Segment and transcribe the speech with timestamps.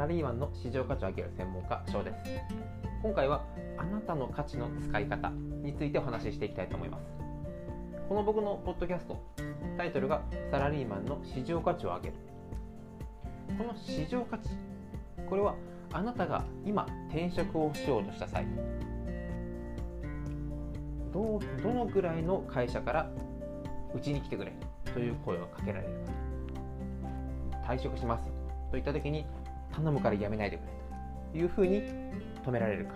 [0.00, 2.16] ラリーマンの市場価値を上げる専門家翔です
[3.02, 3.44] 今回は
[3.76, 5.28] あなたの価値の使い方
[5.62, 7.04] についてお話ししていきたいと思います。
[8.08, 9.22] この僕のポッドキャスト
[9.76, 12.14] タイトルがサラリーマンの市場価値を上げる
[13.58, 14.48] この市場価値
[15.28, 15.54] これは
[15.92, 18.46] あなたが今転職をしようとした際
[21.12, 23.10] どどのぐらいの会社から
[23.94, 24.54] うちに来てくれ
[24.94, 25.92] という声をかけられる
[27.60, 28.24] か退職します。
[28.70, 29.26] といった時に
[29.80, 30.66] 頼むからやめないでくれ
[31.32, 31.82] というふうに
[32.44, 32.92] 止められるか。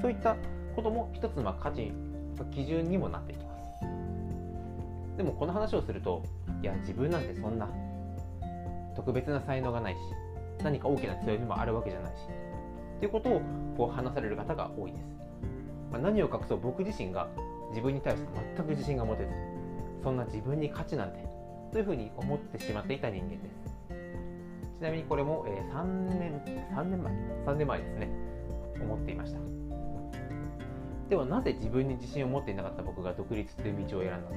[0.00, 0.36] そういった
[0.76, 1.92] ことも一つの価値
[2.50, 3.64] 基準にもなっていきます。
[5.16, 6.22] でもこの話をすると
[6.62, 7.68] いや自分なんてそんな
[8.96, 9.98] 特別な才能がないし
[10.62, 12.20] 何か大きな強みもあるわけじゃないし
[12.96, 13.40] っていうことを
[13.76, 15.04] こう話される方が多いです、
[15.90, 17.28] まあ、何を隠そう僕自身が
[17.70, 19.30] 自分に対して全く自信が持てず
[20.02, 21.18] そんな自分に価値なんて
[21.72, 23.63] というふうに思ってしまっていた人間です。
[24.84, 25.84] なみにこれも、え3
[26.18, 26.40] 年
[26.76, 27.12] 3年前
[27.46, 28.08] 3年前ですね。
[28.80, 29.38] 思っていました。
[31.08, 34.34] ではなぜ自分に自信を持っていなかった僕が独立という道を選んだのか。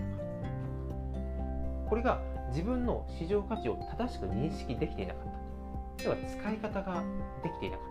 [1.89, 6.03] これが自分の市場価値を正しく認識できていなかった。
[6.03, 7.03] では使い方が
[7.43, 7.89] できていなかっ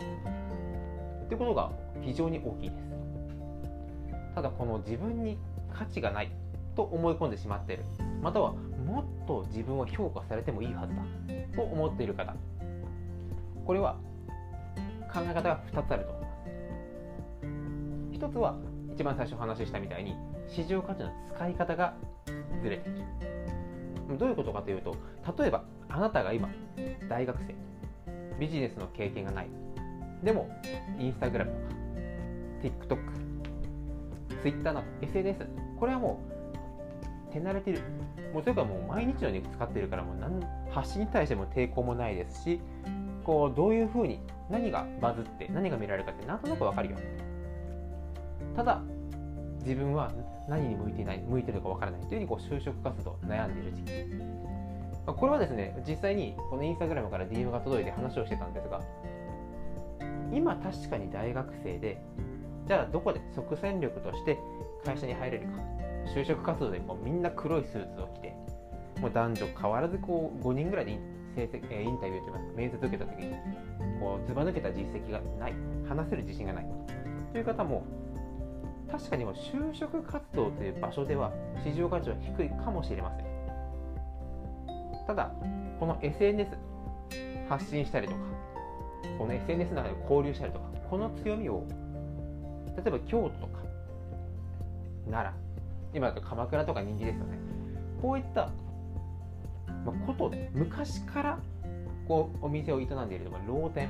[1.22, 1.28] た。
[1.28, 2.82] ということが非常に大きいです。
[4.34, 5.38] ただこの自分に
[5.74, 6.30] 価値がない
[6.74, 7.84] と思い込んでしまっている。
[8.22, 11.02] またはもっと自分は評価されてもいいはずだ。
[11.56, 12.34] と思っている方。
[13.66, 13.96] これは
[15.12, 16.12] 考え方が2つあると。
[16.12, 16.28] 思いま
[18.12, 18.56] す1つは
[18.94, 20.14] 一番最初話したみたいに
[20.48, 21.94] 市場価値の使い方が
[22.62, 23.02] ずれている。
[24.18, 24.96] どういうことかというと
[25.36, 26.48] 例えばあなたが今
[27.08, 27.54] 大学生
[28.38, 29.48] ビジネスの経験がない。
[30.22, 30.48] でも
[30.98, 31.50] インスタグラム
[32.88, 33.02] とか
[34.38, 35.46] TikTok、Twitter など SNS
[35.78, 36.20] これはも
[37.30, 37.80] う手慣れてる。
[38.32, 42.60] もうそれからもう毎日のように使ってるからもう何発信に対しても抵抗もないですし
[43.26, 46.96] こうどういうふうに何がバズって何が見られるかってなんとなく分かるよ
[48.54, 48.80] ただ
[49.64, 50.12] 自分は
[50.48, 53.90] 何に向いていない向いてるか分からないというふうにこう就職活動悩んでいる時期。
[55.06, 58.80] これはですね実際にこのインスタグラムから DM が届いて話をしてたんですが
[60.32, 62.00] 今確かに大学生で
[62.66, 64.38] じゃあどこで即戦力として
[64.84, 65.52] 会社に入れるか
[66.14, 68.34] 就職活動でこうみんな黒いスーツを着て
[69.00, 70.98] もう男女変わらずこう5人ぐらいで
[71.36, 73.36] 成績、えインタビューといいますか面接受けた時に
[74.00, 75.54] こうずば抜けた実績がない。
[75.88, 76.66] 話せる自信がない。
[77.32, 77.84] という方も
[78.90, 81.32] 確かにも就職活動という場所では
[81.64, 83.26] 市場価値は低いかもしれません。
[85.06, 85.32] ただ
[85.78, 86.50] この SNS
[87.48, 88.20] 発信したりとか
[89.18, 91.64] この SNS の中で交流したりとかこの強みを
[92.76, 93.62] 例えば京都とか
[95.08, 95.46] 奈良
[95.94, 97.38] 今だと鎌倉とか人気ですよね。
[98.02, 98.50] こういった
[99.86, 101.38] まあ、こと昔から
[102.08, 103.88] こうお店を営んでいるとか老店。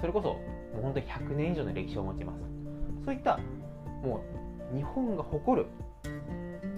[0.00, 0.40] それこそも
[0.78, 2.38] う本当に100年以上の歴史を持ちます。
[3.04, 3.38] そういった
[4.02, 4.22] も
[4.72, 5.66] う日本が誇る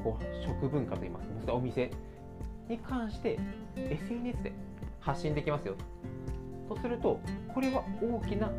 [0.03, 1.91] こう食文化といいますかお店。
[2.69, 3.39] に関して
[3.77, 4.53] SNS で
[5.01, 5.75] 発信できますよ。
[6.69, 7.21] とすると
[7.53, 8.51] これは大きな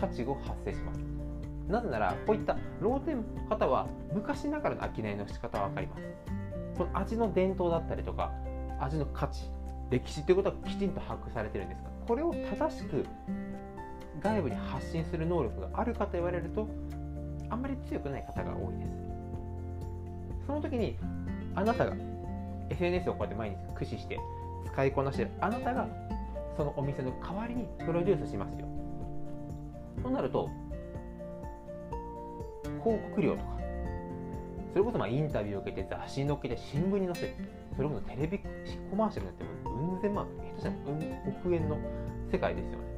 [0.00, 1.00] 価値を発生します。
[1.68, 6.02] なぜならこういった老店の方は昔ながらの商いの仕方は分かります。
[6.78, 8.32] この味の伝統だったりとか
[8.84, 9.42] 味の価値
[9.90, 13.06] 歴史ということはきちんと把握されてるんですがこれを正しく
[14.22, 16.68] 外部に発信する能力があるかと言われると
[17.50, 20.46] あんまり強くない方が多いです。
[20.46, 20.96] その時に
[21.54, 21.94] あなたが
[22.70, 24.18] SNS をこうやって毎日駆使して
[24.66, 25.86] 使いこなしてるあなたが
[26.56, 28.66] そのお店の代わりにプロデュースしますよ。
[30.02, 30.48] となると
[32.82, 33.44] 広告料とか
[34.72, 37.61] それこそまあインタビューを受けて雑誌に載っけて新聞に載せる。
[37.76, 38.38] それこそテレビ
[38.90, 41.78] コマーシャルになってもうん千万下手したらうん億円の
[42.30, 42.92] 世界ですよね。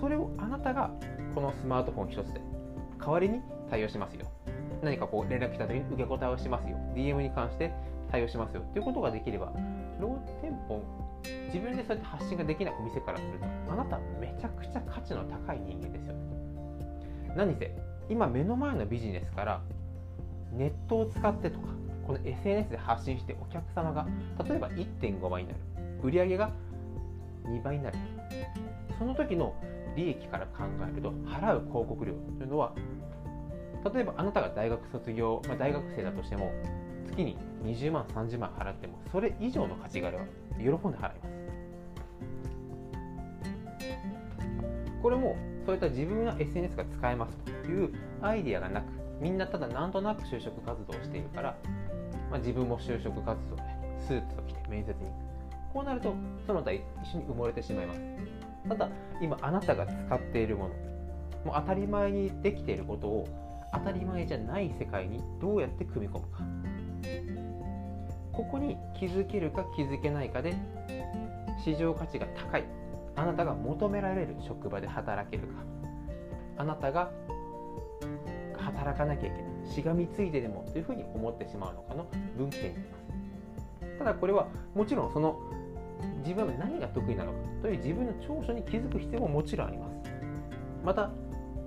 [0.00, 0.90] それをあなたが
[1.34, 2.40] このスマートフォン一つで
[3.00, 3.40] 代わりに
[3.70, 4.26] 対応しますよ
[4.82, 7.72] 何かこう連絡来た時に受け答えをしますよ DM に関して
[8.10, 9.52] 対応しますよっていうことができれば
[10.00, 10.82] ロー店舗
[11.46, 17.34] 自分でそうやって発信ができないお店からするとあなためちゃくちゃ価値の高い人間ですよね。
[17.34, 17.74] 何せ
[18.08, 19.60] 今目の前のビジネスから
[20.52, 21.66] ネットを使ってとか
[22.06, 24.06] この SNS で発信してお客様が
[24.46, 25.60] 例えば1.5倍になる。
[26.02, 26.50] 売り上げが
[27.44, 27.98] 2倍になる。
[28.98, 29.54] その時の
[29.96, 32.74] 利益から考えると払う広告料というのは
[33.92, 36.52] 例えばあなたが大学卒業、まあ、大学生だとしても
[37.08, 40.24] 月に20万30万払ってもそれ以上の価値があれば
[40.58, 41.36] 喜んで払います。
[45.02, 47.92] これもそういった自分は SNS が使えますという
[48.22, 48.86] アイディアがなく
[49.20, 51.56] みんなただなんとなく就職活動をしているから、
[52.30, 53.62] まあ、自分も就職活動で
[53.98, 55.72] スーツを着て面接に行く。
[55.72, 56.14] こうなると
[56.46, 56.82] その他一
[57.12, 58.00] 緒に埋もれてしまいます。
[58.68, 58.88] ただ
[59.20, 60.74] 今あなたが使っているもの
[61.44, 63.28] もう当たり前にできていることを
[63.72, 66.42] 当たり前じゃない世界にどうやって組み込むか。
[68.32, 70.54] ここに気づけるか気づけないかで
[71.64, 72.64] 市場価値が高い
[73.14, 75.54] あなたが求められる職場で働けるか。
[76.58, 77.10] あなたが
[78.58, 79.55] 働かなきゃいけない。
[79.66, 85.38] しがみついてでもというふうに思ってしまうのかの分岐点になりますただこれはもちろんその
[86.22, 89.96] 自分は何が得意なのかという自分の長所に気づく必要ももちろんあります。
[90.84, 91.10] また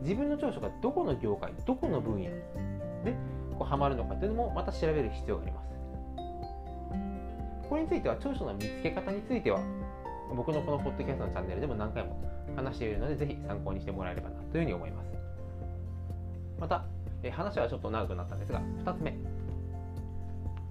[0.02, 3.16] 自分の長所がどこの業界どこの分野で
[3.58, 5.70] こうハマるのかというのもまた調べる必要があります。
[7.70, 9.62] これについては長所の見つけ方については
[10.36, 12.22] 僕のこのポッドキャストのチャンネルでも何回も
[12.56, 15.10] 話しているのでぜひ参考にしてもらえればなというふうに思います。
[16.60, 16.86] また
[17.24, 19.16] え話はちょっと長くなったんですが2つ目。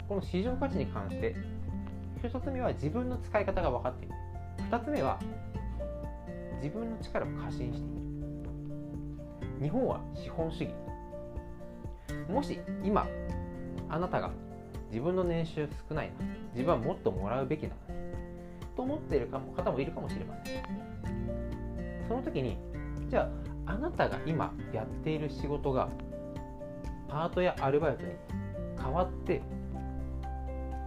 [0.08, 1.36] この市場価値に関して
[2.22, 4.14] 1つ目は自分の使い方が分かっている。
[4.70, 5.18] 2つ目は
[6.62, 8.08] 自分の力を過信している。
[9.60, 10.74] 日本は資本主義。
[12.28, 13.06] もし今
[13.88, 14.30] あなたが
[14.90, 16.14] 自分の年収少ないな
[16.52, 17.74] 自分はもっともらうべきなの
[18.76, 20.62] と思っている方もいるかもしれません。
[22.08, 22.56] その時に
[23.08, 23.28] じゃ
[23.66, 25.88] ああなたが今やっている仕事が
[27.08, 28.12] パートやアルバイトに
[28.80, 29.42] 変わって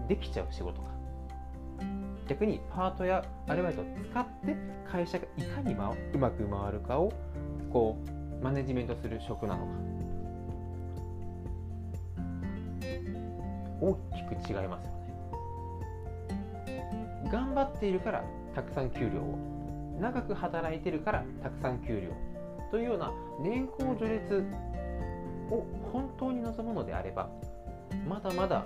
[0.07, 0.87] できちゃう仕事か
[2.27, 4.55] 逆にパートやアルバイトを使って
[4.89, 7.11] 会社がいかにうまく回るかを
[7.71, 7.97] こ
[8.39, 9.71] うマネジメントする職なのか。
[13.81, 15.01] 大きく違いますよね。
[17.31, 18.23] 頑張っているから
[18.53, 19.51] たくさん給料を。
[19.99, 22.09] 長く働いてるからたくさん給料
[22.71, 24.43] というような年功序列
[25.51, 27.29] を本当に望むのであれば
[28.07, 28.65] まだまだ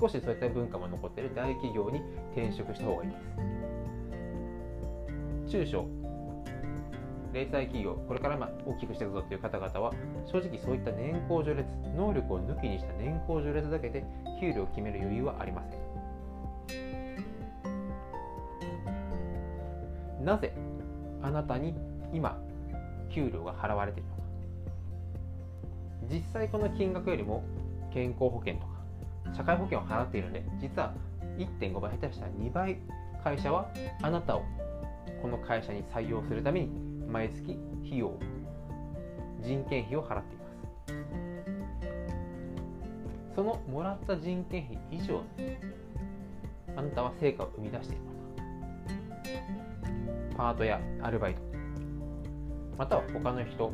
[0.00, 2.00] 少しそういった文化も残っている大企業に
[2.32, 3.16] 転職した方がいいで
[5.48, 5.52] す。
[5.52, 5.86] 中小
[7.32, 9.92] 零細企業これからま大きくしていくぞという方々は
[10.24, 14.04] 正直そういった年功序列能力を抜きにした年功序列だけで
[14.40, 15.80] 給料を決める余裕はありません。
[20.24, 20.54] なぜ
[21.22, 21.74] あなたに
[22.12, 22.40] 今
[23.10, 24.23] 給料が払われているのか。
[26.10, 27.44] 実際この金額よりも
[27.92, 28.68] 健康保険とか
[29.36, 30.94] 社会保険を払っているので実は
[31.38, 32.78] 1.5倍下手したら2倍
[33.22, 33.68] 会社は
[34.02, 34.42] あなたを
[35.22, 36.68] この会社に採用するために
[37.08, 38.18] 毎月費用
[39.42, 40.44] 人件費を払っています。
[43.34, 45.22] そのもらった人件費以上
[46.76, 48.04] あなたは成果を生み出している
[50.30, 51.40] のパートやアルバイト
[52.78, 53.72] または他の人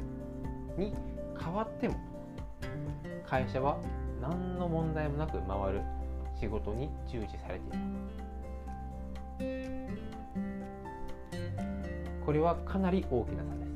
[0.77, 0.94] に
[1.38, 1.97] 代わっても
[3.31, 3.79] 会社は
[4.21, 5.82] 何の問題もなく回る
[6.41, 7.79] 仕事に従事されている
[12.27, 13.67] これはかなり大きな差で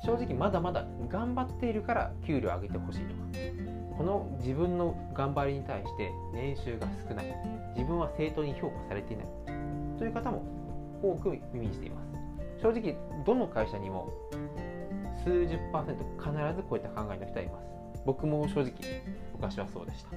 [0.00, 3.20] す正直まだまだ頑張っているから給料上げてほしいとか
[4.00, 7.26] この自分の頑張りに対して年収が少ない。
[7.76, 9.16] 自分は正当に評価されてい。
[9.18, 9.26] ない。
[9.98, 10.08] とい。
[10.08, 10.42] う方も
[11.02, 11.90] 多く耳にしてい。
[11.90, 12.00] ま
[12.56, 12.96] す正直
[13.26, 14.10] どの会社にも
[15.22, 16.80] 数十パーセント必ずこうい。
[16.80, 17.46] った考えの人はい。
[17.48, 18.72] ます僕も正直
[19.34, 20.10] 昔はそうでした。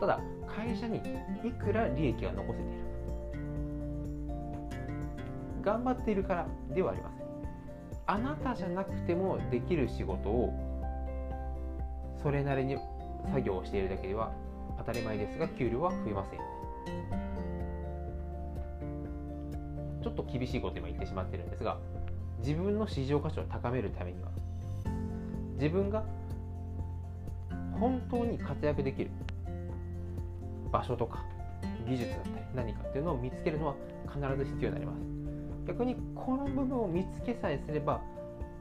[0.00, 1.00] ただ会社に
[1.44, 2.82] いくら利益が残せている
[5.62, 5.72] か。
[5.72, 7.26] 頑張っているからではありません。
[8.06, 10.52] あなたじゃなくてもできる仕事を
[12.22, 12.76] それなりに
[13.26, 14.32] 作業をしているだけでは
[14.78, 16.40] 当たり前ですが給料は増えません。
[20.02, 21.78] ちょっと厳しいこと今言ってしまってるんですが
[22.38, 24.28] 自分の市場価値を高めるためには
[25.54, 26.04] 自分が
[27.78, 29.10] 本当に活躍できる
[30.72, 31.24] 場所とか
[31.86, 33.74] 技術だったり何かっていうのを見つけるのは
[34.12, 34.98] 必ず必要になります。
[35.66, 38.00] 逆にこの部分を見つけさえすれば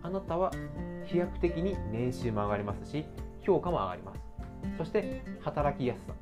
[0.01, 0.51] あなたは
[1.05, 3.05] 飛躍的に年収も上がりますし
[3.41, 4.19] 評価も上がります。
[4.77, 6.13] そして働きやすさ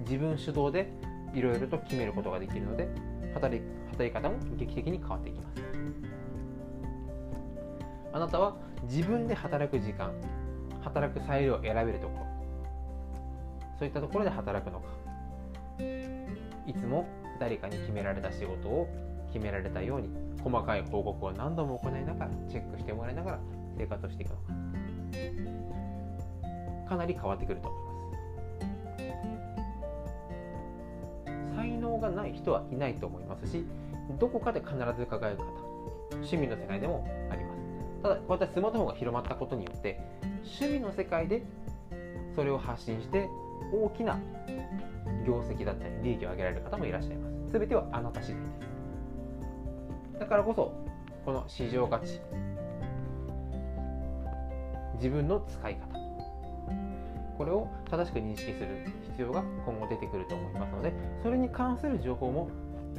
[0.00, 0.92] 自分主導で
[1.34, 2.88] いろいろと決めることができるので
[3.34, 5.62] 働き方も劇的に変わっていきます。
[8.12, 10.10] あなたは自分で働く時間
[10.86, 12.26] 働く裁量を選べるところ。
[13.78, 14.86] そういったところで働くのか。
[16.64, 17.06] いつも
[17.40, 18.88] 誰かに決められた仕事を
[19.32, 20.08] 決められたように
[20.42, 23.40] 細かい報告を何度も行いながらチェックしてもらいながら
[23.76, 24.42] 生活をしていくのか。
[26.88, 27.86] かなり変わってくると思いま
[31.52, 31.56] す。
[31.56, 33.66] 才能がない人はいないと思いますし
[34.20, 35.52] どこかで必ず輝く方。
[36.12, 37.45] 趣味の世界でもあります。
[38.06, 40.00] ただこうやってスマートフォンが広まったことによって
[40.60, 41.42] 趣味の世界で
[42.36, 43.28] それを発信して
[43.72, 44.16] 大きな
[45.26, 47.58] 業績だったり利益を上げられる方もいらっしゃいます。
[47.58, 50.20] 全てはあなた次第です。
[50.20, 50.72] だからこそ
[51.24, 52.20] この市場価値
[54.94, 55.98] 自分の使い方
[57.36, 60.92] これを正しく認識する必要が今後出てくると思いますので
[61.24, 62.48] それに関する情報も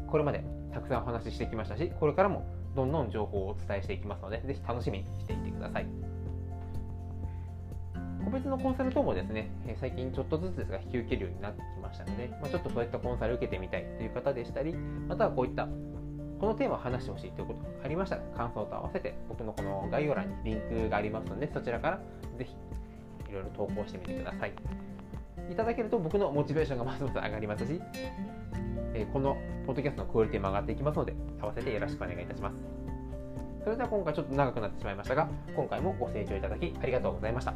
[0.05, 2.45] これまでたくさんお話ししてきましたしこれからも
[2.77, 5.87] どんどん情報をお伝えしていきますのでぜひ楽しみにしていてください。
[8.23, 22.01] 個別のコンサル等もですね最近ちょっとずつですが引き受けるようになってきましたので、まあ、ちょっとそういったコンサル受けてみたいという方でしたりまたはこういったこのテーマを話してほしいということがありましたら感想と合わせて僕のこの概要欄にリンクがありますのでそちらから
[22.37, 22.53] ぜひ
[23.29, 24.53] いろいろ投稿してみてください。
[25.49, 27.81] いただけると僕のモチベーションがますます上がりますし
[28.97, 32.55] えこのポッドキャストのクオリティも上がっていきますので、合わせてよろしくお願いいたします。
[33.63, 37.53] それでは今回ちょっと長くなってしまいましたが、今回もご清聴いただきありがとうございました。